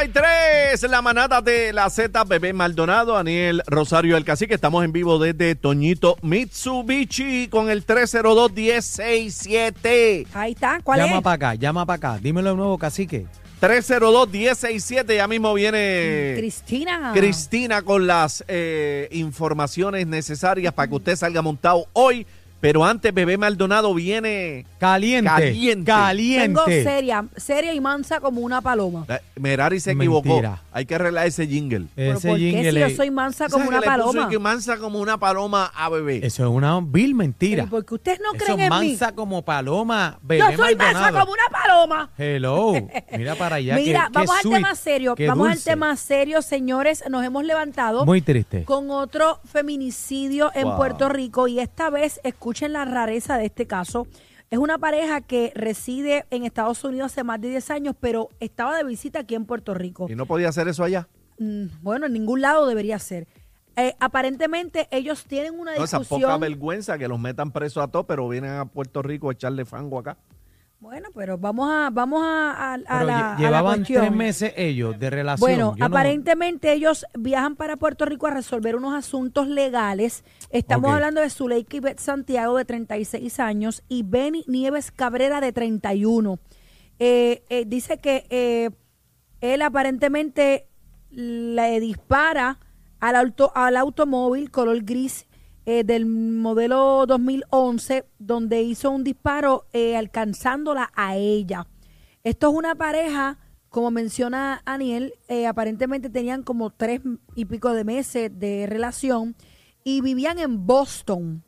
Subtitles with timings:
[0.00, 4.54] Hay tres, la manada de la Z, Bebé Maldonado, Daniel Rosario El Cacique.
[4.54, 10.28] Estamos en vivo desde Toñito Mitsubishi con el 302-1067.
[10.34, 11.22] Ahí está, ¿cuál llama es?
[11.22, 12.20] para acá, llama para acá.
[12.22, 13.26] Dímelo de nuevo, cacique.
[13.60, 15.16] 302-1067.
[15.16, 17.10] Ya mismo viene Cristina.
[17.12, 22.24] Cristina con las eh, informaciones necesarias para que usted salga montado hoy.
[22.60, 24.66] Pero antes, Bebé Maldonado viene.
[24.78, 25.30] Caliente.
[25.30, 25.92] Caliente.
[26.38, 26.82] Vengo Caliente.
[26.82, 29.06] seria, seria y mansa como una paloma.
[29.36, 30.28] Merari se equivocó.
[30.28, 30.62] Mentira.
[30.72, 31.86] Hay que arreglar ese jingle.
[31.94, 33.92] Pero Ese ¿por qué si jingle yo es- soy mansa como ¿Sabes una que le
[34.02, 34.28] puso paloma?
[34.30, 36.20] que mansa como una paloma a bebé?
[36.26, 37.64] Eso es una vil mentira.
[37.64, 38.88] Pero porque ustedes no Eso creen es en mí.
[38.90, 40.18] mansa como paloma.
[40.22, 41.20] Bebé Yo soy mansa Maldonado.
[41.20, 42.10] como una paloma.
[42.18, 42.72] Hello.
[43.16, 43.74] Mira para allá.
[43.78, 45.14] Mira, qué- qué vamos al sweet, tema serio.
[45.14, 45.70] qué Vamos al dulce.
[45.70, 47.04] tema serio, señores.
[47.08, 48.64] Nos hemos levantado Muy triste.
[48.64, 50.76] con otro feminicidio en Wow.
[50.76, 54.06] Puerto Rico y esta vez, escuchen la rareza de este caso.
[54.50, 58.76] Es una pareja que reside en Estados Unidos hace más de 10 años, pero estaba
[58.78, 60.06] de visita aquí en Puerto Rico.
[60.08, 61.06] ¿Y no podía hacer eso allá?
[61.38, 63.26] Mm, Bueno, en ningún lado debería ser.
[63.76, 66.22] Eh, aparentemente ellos tienen una No, esa discusión.
[66.30, 69.64] poca vergüenza que los metan presos a todos, pero vienen a Puerto Rico a echarle
[69.64, 70.16] fango acá.
[70.80, 74.00] Bueno, pero vamos a vamos a, a- a Pero la, lle- a la llevaban cuestión.
[74.02, 75.40] tres meses ellos de relación.
[75.40, 80.22] Bueno, Yo no- aparentemente ellos viajan para Puerto Rico a resolver unos asuntos legales.
[80.50, 86.38] Estamos hablando de Zuleika Ivette Santiago, de 36 años, y Benny Nieves Cabrera, de 31.
[87.00, 88.70] Eh, eh, dice que eh,
[89.40, 90.68] él aparentemente
[91.10, 92.60] le dispara
[93.00, 95.26] al, auto, al automóvil color gris
[95.70, 101.66] eh, del modelo 2011, donde hizo un disparo eh, alcanzándola a ella.
[102.24, 103.36] Esto es una pareja,
[103.68, 107.02] como menciona Aniel, eh, aparentemente tenían como tres
[107.34, 109.36] y pico de meses de relación
[109.84, 111.44] y vivían en Boston.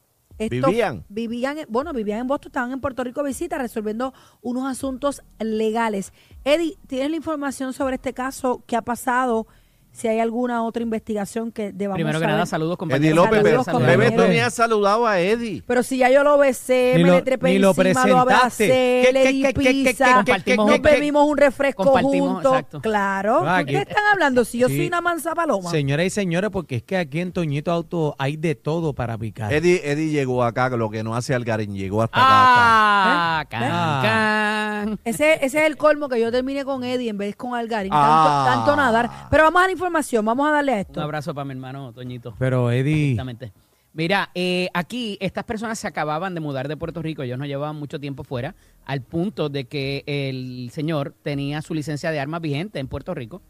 [0.67, 1.05] ¿Vivían?
[1.09, 4.13] Vivían, en- bueno, vivían en Boston, estaban en Puerto Rico visita resolviendo
[4.43, 6.13] unos asuntos legales.
[6.45, 8.63] Eddie, ¿tienes la información sobre este caso?
[8.67, 9.47] ¿Qué ha pasado?
[9.93, 12.35] Si hay alguna otra investigación que debamos Primero que saber.
[12.37, 13.17] nada, saludos Eddie compañeros.
[13.17, 13.99] López, Saludos, bebé, compañeros.
[14.17, 15.63] bebé, tú ni has saludado a Eddie.
[15.67, 17.93] Pero si ya yo lo besé, Ni me lo- le trepé ni lo encima, lo
[18.25, 18.35] presentaste.
[18.35, 21.37] abracé, ¿Qué, le qué, di qué, qué, qué, pizza, qué, compartimos nos un- bebimos un
[21.37, 22.53] refresco Compartimos, juntos.
[22.53, 22.81] exacto.
[22.81, 23.43] Claro.
[23.45, 24.45] Ah, ¿Qué aquí- están hablando?
[24.45, 24.77] Si yo Sí.
[24.77, 25.71] soy una mansa paloma.
[25.71, 29.53] Señoras y señores, porque es que aquí en Toñito Auto hay de todo para picar.
[29.53, 32.29] Eddie, Eddie llegó acá, lo que no hace Algarín, llegó hasta acá.
[32.31, 33.47] Ah, ¿Eh?
[33.51, 34.01] can, Ah.
[34.03, 34.99] can.
[35.05, 37.91] Ese, ese es el colmo que yo termine con Eddie en vez con Algarín.
[37.93, 38.45] Ah.
[38.47, 39.11] Tanto, tanto nadar.
[39.31, 41.01] Pero vamos a la información, vamos a darle a Un esto.
[41.01, 42.35] abrazo para mi hermano Toñito.
[42.39, 43.53] Pero Eddie, Exactamente.
[43.93, 47.75] Mira, eh, aquí estas personas se acababan de mudar de Puerto Rico, ellos no llevaban
[47.77, 48.55] mucho tiempo fuera,
[48.85, 53.43] al punto de que el señor tenía su licencia de armas vigente en Puerto Rico.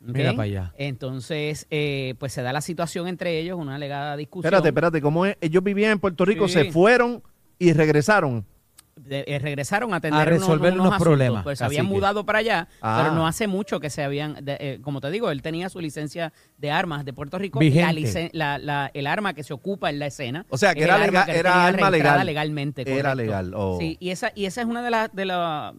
[0.00, 0.72] Mira para allá.
[0.78, 4.46] Entonces, eh, pues se da la situación entre ellos, una alegada discusión.
[4.48, 5.36] Espérate, espérate, ¿cómo es?
[5.42, 6.54] Ellos vivían en Puerto Rico, Sí.
[6.54, 7.22] se fueron
[7.58, 8.46] y regresaron.
[8.96, 12.40] De- eh, regresaron a atender A resolver unos problemas, Pues se habían que- mudado para
[12.40, 13.00] allá, Ah.
[13.02, 15.80] pero no hace mucho que se habían, de- eh, como te digo, él tenía su
[15.80, 17.60] licencia de armas de Puerto Rico.
[17.60, 20.44] La licen- la- la- el arma que se ocupa en la escena.
[20.50, 22.26] O sea, que era legal- que él era arma legal.
[22.26, 22.82] legalmente.
[22.98, 23.78] Era legal, oh.
[23.80, 25.74] Sí, y esa, y esa es una de las de la,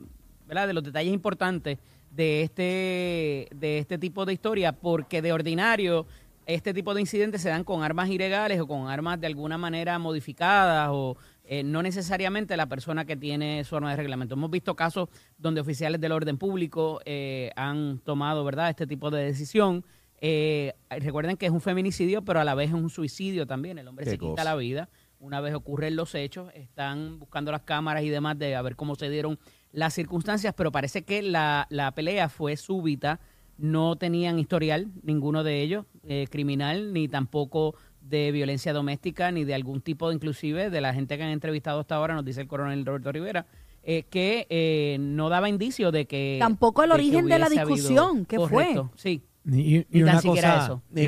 [0.47, 0.67] ¿verdad?
[0.67, 1.77] de los detalles importantes
[2.11, 6.05] de este, de este tipo de historia, porque de ordinario
[6.45, 9.97] este tipo de incidentes se dan con armas ilegales o con armas de alguna manera
[9.97, 11.15] modificadas o
[11.53, 14.33] eh, no necesariamente la persona que tiene su arma de reglamento.
[14.33, 19.23] Hemos visto casos donde oficiales del orden público eh, han tomado verdad este tipo de
[19.23, 19.85] decisión.
[20.19, 23.77] Eh, recuerden que es un feminicidio, pero a la vez es un suicidio también.
[23.77, 24.43] El hombre Qué se quita cosa.
[24.45, 24.89] la vida.
[25.19, 28.95] Una vez ocurren los hechos, están buscando las cámaras y demás de a ver cómo
[28.95, 29.37] se dieron
[29.71, 33.19] las circunstancias, pero parece que la, la pelea fue súbita.
[33.59, 39.53] No tenían historial, ninguno de ellos, eh, criminal, ni tampoco de violencia doméstica, ni de
[39.55, 42.85] algún tipo, inclusive, de la gente que han entrevistado hasta ahora, nos dice el coronel
[42.85, 43.45] Roberto Rivera,
[43.83, 46.37] eh, que eh, no daba indicio de que...
[46.39, 48.75] Tampoco el de que origen de la hubiese habido- discusión, ¿qué fue?
[48.95, 49.21] Sí.
[49.45, 50.63] y, y una siquiera cosa.
[50.65, 50.81] eso.
[50.91, 51.07] y Ni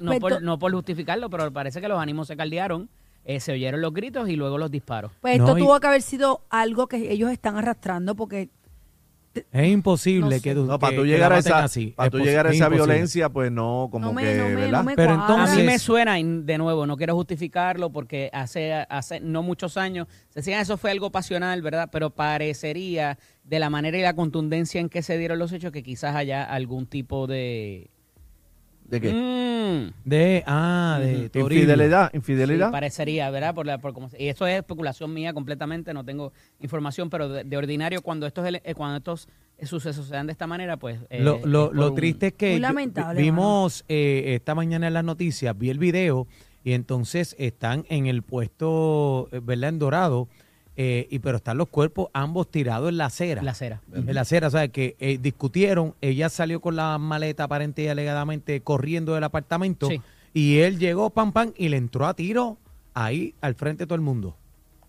[0.00, 2.88] no, por, Pues, no por justificarlo, pero parece que los ánimos se caldearon,
[3.24, 5.12] eh, se oyeron los gritos y luego los disparos.
[5.20, 8.48] Pues No, esto y- tuvo que haber sido algo que ellos están arrastrando porque
[9.52, 10.54] Es imposible No que, sé.
[10.54, 11.88] tú- No, para que- tú que llegar a esa, así.
[11.96, 12.92] para Es tú llegar a es esa imposible.
[12.94, 14.78] violencia, pues no, como no me, que, no me, ¿verdad?
[14.78, 15.24] no me Pero cuadra.
[15.24, 19.42] A mí Entonces- me suena, y de nuevo, no quiero justificarlo porque hace, hace no
[19.42, 21.88] muchos años se decían eso fue algo pasional, ¿verdad?
[21.92, 25.82] Pero parecería de la manera y la contundencia en que se dieron los hechos que
[25.82, 27.90] quizás haya algún tipo de...
[28.88, 29.12] ¿De qué?
[29.12, 31.58] Mm, De, ah, de Toribio.
[31.64, 32.70] Infidelidad, sí, infidelidad.
[32.70, 33.54] parecería, ¿verdad?
[33.54, 37.28] Por la, por cómo se- y eso es especulación mía completamente, no tengo información, pero
[37.28, 39.28] de, de ordinario cuando estos, eh, cuando estos
[39.58, 40.98] eh, sucesos se dan de esta manera, pues...
[41.10, 44.86] eh, Lo, lo- lo un- triste es que Muy yo- lamentable, vimos eh, esta mañana
[44.86, 46.26] en las noticias, vi el video
[46.62, 49.70] y entonces están en el puesto, ¿verdad?
[49.70, 50.28] En Dorado,
[50.76, 53.42] eh, y pero están los cuerpos ambos tirados en la acera.
[53.42, 53.80] La acera.
[53.94, 57.88] En la acera, o sea, que eh, discutieron, ella salió con la maleta aparente y
[57.88, 60.00] alegadamente corriendo del apartamento Sí.
[60.34, 62.58] y él llegó, pam, pam, y le entró a tiro
[62.94, 64.36] ahí al frente de todo el mundo.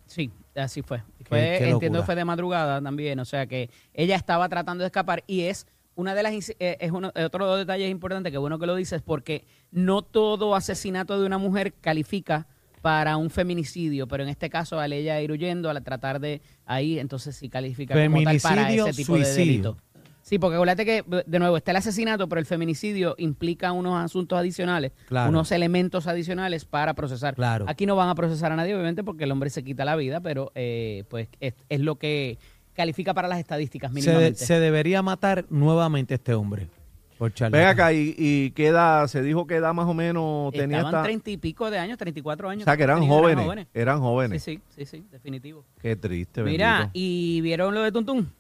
[0.05, 1.03] Sí, así fue.
[1.25, 4.87] Fue qué entiendo que fue de madrugada también, o sea que ella estaba tratando de
[4.87, 8.67] escapar y es una de las eh, es uno, otro detalle importante que bueno que
[8.67, 12.45] lo dices porque no todo asesinato de una mujer califica
[12.87, 16.99] para un feminicidio, pero en este caso al ella ir huyendo, al tratar de ahí,
[16.99, 19.75] entonces sí califica como tal para ese tipo de delito.
[20.21, 24.39] Sí, porque acuérdate que, de nuevo, está el asesinato, pero el feminicidio implica unos asuntos
[24.39, 25.29] adicionales, Claro.
[25.31, 27.35] unos elementos adicionales para procesar.
[27.35, 27.65] Claro.
[27.67, 30.21] Aquí no van a procesar a nadie, obviamente, porque el hombre se quita la vida,
[30.21, 32.37] pero eh, pues es, es lo que
[32.73, 34.45] califica para las estadísticas Se, de- mínimamente.
[34.45, 36.69] se debería matar nuevamente este hombre.
[37.17, 37.33] Por.
[37.49, 41.03] Ven acá, y, edad, se dijo que edad más o menos tenía Estaban esta...
[41.03, 42.63] treinta y pico de años, treinta y cuatro años.
[42.63, 44.43] O sea, que eran jóvenes, eran jóvenes.
[44.43, 45.65] Sí, sí, sí, sí, definitivo.
[45.81, 46.91] Qué triste, Mira, bendito.
[46.93, 48.31] y vieron lo de Tuntún.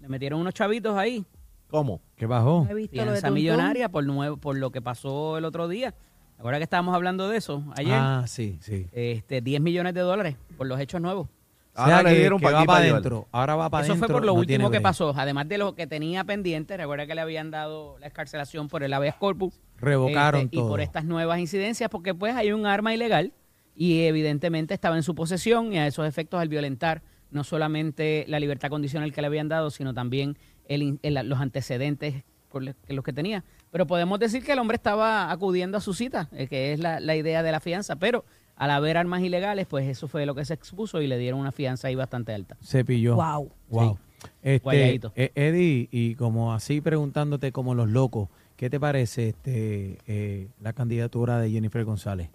[0.00, 1.24] Le metieron unos chavitos ahí.
[1.68, 2.00] ¿Cómo?
[2.16, 2.64] ¿Qué bajó?
[2.64, 3.34] No he visto lo de Tuntún.
[3.34, 5.94] millonaria por, nuevo, por lo que pasó el otro día.
[6.38, 8.86] Ahora que estábamos hablando de eso, ayer, Ah, sí, sí.
[8.92, 11.28] este 10 millones de dólares por los hechos nuevos.
[11.74, 13.26] Ahora O sea, le que- dieron que va aquí, para adentro.
[13.32, 14.06] Ahora va para Eso adentro.
[14.08, 15.12] fue por lo no último que pasó.
[15.16, 18.92] Además de lo que tenía pendiente, recuerda que le habían dado la escarcelación por el
[18.92, 19.60] habeas corpus.
[19.78, 20.66] Revocaron Este, todo.
[20.66, 23.32] Y por estas nuevas incidencias, porque pues hay un arma ilegal
[23.74, 28.38] y evidentemente estaba en su posesión y a esos efectos al violentar no solamente la
[28.38, 30.38] libertad condicional que le habían dado, sino también
[30.68, 33.42] el in- el- los antecedentes con los que- los que tenía.
[33.72, 37.00] Pero podemos decir que el hombre estaba acudiendo a su cita, eh, que es la,
[37.00, 38.24] la idea de la fianza, pero
[38.56, 41.52] al haber armas ilegales, pues eso fue lo que se expuso y le dieron una
[41.52, 42.56] fianza ahí bastante alta.
[42.60, 43.16] Se pilló.
[43.16, 43.50] Wow.
[43.70, 43.98] Wow.
[44.42, 45.12] Este, Guayadito.
[45.16, 50.72] eh, Eddie, y como así preguntándote como los locos, ¿qué te parece este eh, la
[50.72, 52.30] candidatura de Jennifer González?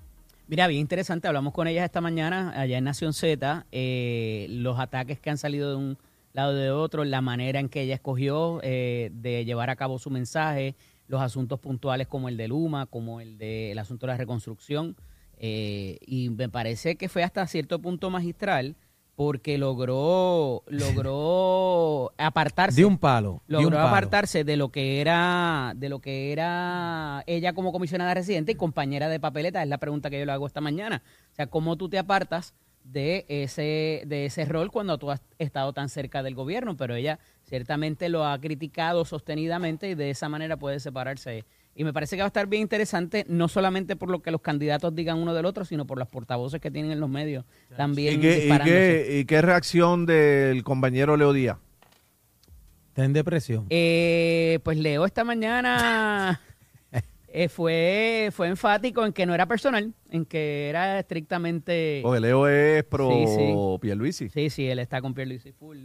[0.48, 1.28] Mira, bien interesante.
[1.28, 3.66] Hablamos con ellas esta mañana allá en Nación Z.
[3.72, 5.98] eh, los ataques que han salido de un
[6.34, 9.98] lado y de otro, la manera en que ella escogió eh, de llevar a cabo
[10.00, 10.76] su mensaje,
[11.08, 14.96] los asuntos puntuales como el de Luma, como el del asunto de la reconstrucción.
[15.40, 18.76] Eh, y me parece que fue hasta cierto punto magistral
[19.16, 23.32] porque logró, logró apartarse De un palo.
[23.34, 23.88] un logró palo.
[23.90, 29.10] apartarse de lo que era de lo que era ella como comisionada residente y compañera
[29.10, 31.02] de papeleta es la pregunta que yo le hago esta mañana
[31.32, 32.54] o sea cómo tú te apartas
[32.86, 37.20] de ese de ese rol cuando tú has estado tan cerca del gobierno pero ella
[37.44, 41.44] ciertamente lo ha criticado sostenidamente y de esa manera puede separarse
[41.80, 44.42] y me parece que va a estar bien interesante no solamente por lo que los
[44.42, 47.46] candidatos digan uno del otro sino por las portavoces que tienen en los medios
[47.78, 49.06] también ¿Y qué, y, disparándose.
[49.08, 51.58] qué, ¿Y qué reacción del compañero Leo Díaz?
[52.90, 53.66] Está en depresión.
[53.70, 56.42] Eh, pues Leo esta mañana
[57.30, 62.02] eh, fue, fue enfático en que no era personal, en que era estrictamente...
[62.04, 63.54] Porque Leo es pro Sí, sí.
[63.80, 64.28] Pierluisi.
[64.28, 65.78] Sí, sí, él está con Pierluisi Full.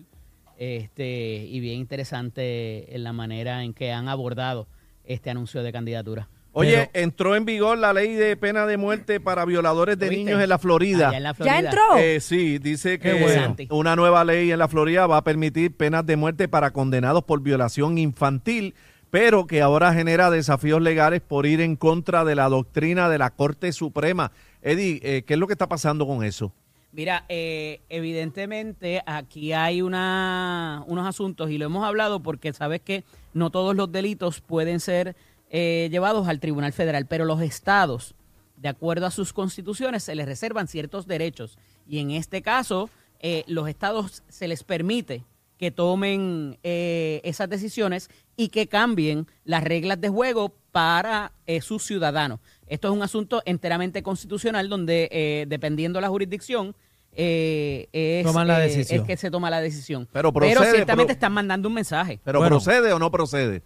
[0.58, 4.66] Este, y bien interesante en la manera en que han abordado
[5.04, 6.28] este anuncio de candidatura.
[6.56, 10.40] Oye, Pero- entró en vigor la ley de pena de muerte para violadores de niños
[10.40, 11.08] en la Florida.
[11.08, 11.96] Allá en la ¿Ya entró?
[11.98, 13.56] Eh, sí, dice que bueno.
[13.70, 17.40] una nueva ley en la Florida va a permitir penas de muerte para condenados por
[17.42, 18.74] violación infantil,
[19.10, 23.30] pero que ahora genera desafíos legales por ir en contra de la doctrina de la
[23.30, 24.30] Corte Suprema.
[24.62, 26.52] Eddie, eh, ¿qué es lo que está pasando con eso?
[26.94, 33.02] Mira, eh, evidentemente aquí hay una, unos asuntos y lo hemos hablado porque sabes que
[33.32, 35.16] no todos los delitos pueden ser
[35.50, 38.14] eh, llevados al Tribunal Federal, pero los estados,
[38.58, 41.58] de acuerdo a sus constituciones, se les reservan ciertos derechos.
[41.88, 45.24] Y en este caso eh, los estados se les permite
[45.58, 51.84] que tomen eh, esas decisiones y que cambien las reglas de juego para eh, sus
[51.84, 52.40] ciudadanos.
[52.66, 56.74] Esto es un asunto enteramente constitucional donde, eh, dependiendo de la jurisdicción,
[57.16, 59.00] eh, es, Toman la eh, decisión.
[59.02, 60.08] es que se toma la decisión.
[60.12, 62.18] Pero procede, ciertamente pero- están mandando un mensaje.
[62.24, 62.56] ¿Pero Bueno.
[62.56, 63.62] procede o no procede?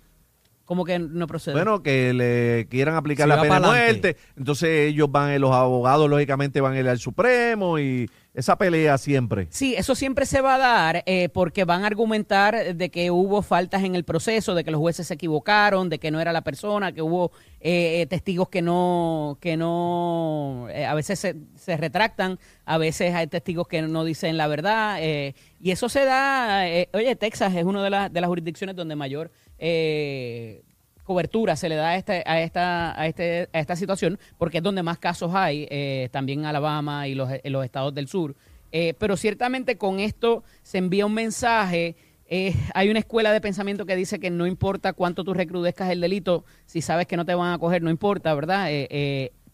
[0.66, 1.54] Como que no procede.
[1.54, 4.16] Bueno, que le quieran aplicar Si la pena de muerte.
[4.36, 9.48] Entonces ellos van, los abogados lógicamente van a ir al Supremo y esa pelea siempre.
[9.50, 13.42] Sí, eso siempre se va a dar eh, porque van a argumentar de que hubo
[13.42, 16.42] faltas en el proceso, de que los jueces se equivocaron, de que no era la
[16.42, 22.78] persona, que hubo eh, testigos que no, que no, eh, a veces se, retractan, a
[22.78, 27.16] veces hay testigos que no dicen la verdad eh, y eso se da, eh, oye,
[27.16, 30.62] Texas es una de, las de las jurisdicciones donde mayor eh,
[31.08, 34.62] cobertura se le da a, este, a, esta, a, este, a esta situación, porque es
[34.62, 38.36] donde más casos hay, eh, también Alabama y los, eh, estados del sur.
[38.72, 41.96] Eh, pero ciertamente con esto se envía un mensaje.
[42.26, 46.02] eh, hay una escuela de pensamiento que dice que no importa cuánto tú recrudezcas el
[46.02, 48.68] delito, si sabes que no te van a coger, no importa, ¿verdad?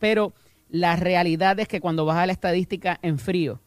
[0.01, 0.33] Pero
[0.69, 3.61] la realidad es que cuando vas a la estadística en frío,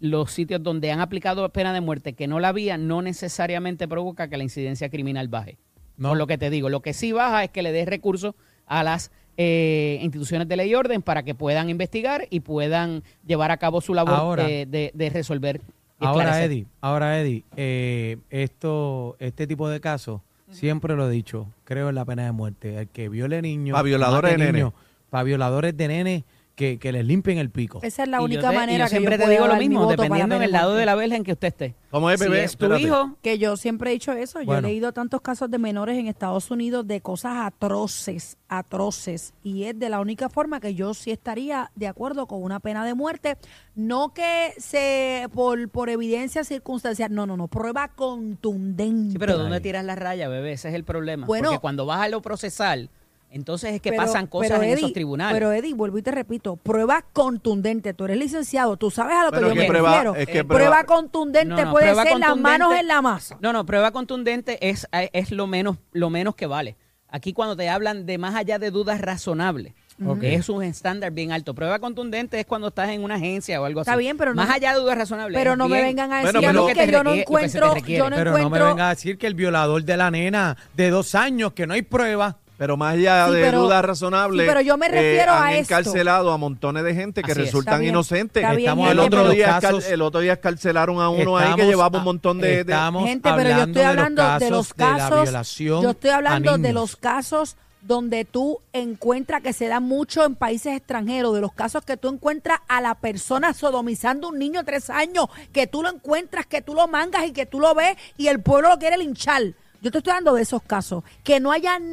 [0.00, 4.28] los sitios donde han aplicado pena de muerte que no la había, no necesariamente provoca
[4.28, 5.58] que la incidencia criminal baje.
[5.98, 6.08] No.
[6.10, 8.34] Por lo que te digo, lo que sí baja es que le des recursos
[8.66, 13.50] a las eh, instituciones de ley y orden para que puedan investigar y puedan llevar
[13.50, 15.60] a cabo su labor Ahora- de, de- de resolver.
[16.00, 16.42] y Ahora.
[16.44, 21.94] Eddie, ahora, Eddie, eh, esto, este tipo de casos, siempre lo he dicho, creo en
[21.96, 22.78] la pena de muerte.
[22.78, 23.74] El que viole niños.
[23.76, 24.52] Pa' violadores de nene.
[24.52, 24.72] niños,
[25.10, 26.24] Para violadores de nene,
[26.58, 27.78] que, que les limpien el pico.
[27.82, 29.88] Esa es la única te- y manera yo que siempre yo te digo lo mismo,
[29.88, 31.74] dependiendo la en el pena de lado de la verja en que usted esté.
[31.90, 32.44] ¿Cómo es, Si bebé?
[32.44, 32.82] es tu Espérate.
[32.82, 34.40] hijo, Que yo siempre he dicho eso.
[34.40, 34.66] Yo Bueno.
[34.66, 39.32] he leído tantos casos de menores en Estados Unidos de cosas atroces, atroces.
[39.42, 42.84] Y es de la única forma que yo sí estaría de acuerdo con una pena
[42.84, 43.36] de muerte.
[43.76, 47.14] No que se por, por evidencia circunstancial.
[47.14, 47.46] No, no, no.
[47.48, 49.12] Prueba contundente.
[49.12, 50.52] Sí, pero ¿dónde tiras la raya, bebé?
[50.52, 51.26] Ese es el problema.
[51.26, 51.48] Bueno.
[51.50, 52.90] Porque cuando vas a lo procesal,
[53.30, 55.34] entonces es que Pero- pasan cosas pero, en Eddie, esos tribunales.
[55.34, 57.92] Pero Eddie, vuelvo y te repito, prueba contundente.
[57.94, 60.14] Tú eres licenciado, tú sabes a lo que yo me prueba- refiero.
[60.16, 63.36] es que prueba, prueba- contundente No, no, puede prueba ser las manos en la masa.
[63.40, 66.76] No, no, prueba contundente es, es lo menos lo menos que vale.
[67.10, 69.72] Aquí cuando te hablan de más allá de dudas razonables,
[70.06, 70.20] Ok.
[70.20, 71.54] que es un estándar bien alto.
[71.54, 73.88] Prueba contundente es cuando estás en una agencia o algo así.
[73.88, 75.36] Está bien, pero no- Más allá de dudas razonables.
[75.38, 77.98] Pero no me vengan a Bueno, decir a mí que, yo no que encuentro, requiere.
[77.98, 80.56] yo no Pero no me encuentro venga a decir que el violador de la nena
[80.76, 82.36] de dos años, que no hay prueba.
[82.58, 85.52] Pero más allá Sí, de pero- dudas razonables, sí, pero yo me refiero han a
[85.54, 85.74] esto.
[85.74, 88.42] encarcelado a montones de gente que Así resultan Está bien, inocentes.
[88.42, 91.54] está bien, Estamos el, otro día los casos- el otro día escarcelaron a uno ahí
[91.54, 92.48] que llevaba un montón de...
[92.48, 95.22] de- estamos Gente, pero yo hablando estoy de los hablando de los de la casos.
[95.22, 100.24] violación yo estoy a hablando de los casos donde tú encuentras que se da mucho
[100.24, 104.38] en países extranjeros, de los casos que tú encuentras a la persona sodomizando a un
[104.40, 107.60] niño de tres años, que tú lo encuentras, que tú lo mangas y que tú
[107.60, 109.42] lo ves y el pueblo lo quiere linchar.
[109.80, 111.88] Yo te estoy hablando de esos casos, que no haya ni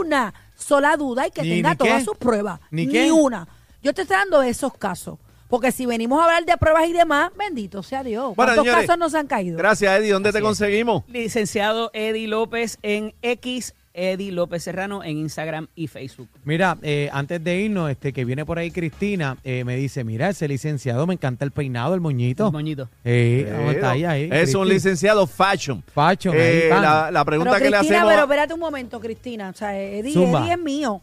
[0.00, 2.04] una sola duda y que Ni- tenga ni todas qué.
[2.04, 2.60] sus pruebas.
[2.70, 3.12] ¿Ni Ni, qué?
[3.12, 3.46] una.
[3.82, 5.18] Yo te estoy hablando de esos casos.
[5.48, 8.34] Porque si venimos a hablar de pruebas y demás, bendito sea Dios.
[8.34, 9.58] Bueno, ¿Cuántos señores, casos nos han caído?
[9.58, 10.10] Gracias, Eddie.
[10.12, 10.44] ¿Dónde Así te es.
[10.44, 11.04] conseguimos?
[11.06, 16.28] Licenciado Eddie López en X, Eddie López Serrano en Instagram y Facebook.
[16.44, 20.28] Mira, eh, antes de irnos, este que viene por ahí Cristina, eh, me dice, mira,
[20.28, 22.46] ese licenciado, me encanta el peinado, el moñito.
[22.48, 22.88] El moñito.
[23.04, 25.82] Eh, ¿cómo está ahí, ahí, es un licenciado fashion.
[25.94, 26.82] Fashion, ahí Eh, van.
[26.82, 28.12] la, la pregunta pero que le Cristina, hacemos...
[28.12, 29.50] pero espérate un momento, Cristina.
[29.50, 30.12] O sea, Eddie.
[30.12, 31.00] Eddie es mío.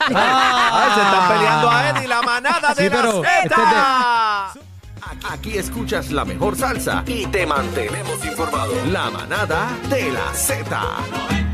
[0.00, 4.64] Ay, se están peleando a Eddie, la manada de Sí, la pero este es
[5.06, 8.72] Aquí, aquí escuchas la mejor salsa y te mantenemos informado.
[8.90, 11.33] La manada de la Z.